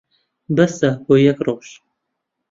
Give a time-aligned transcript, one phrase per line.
[0.55, 1.67] بەسە بۆ یەک ڕۆژ.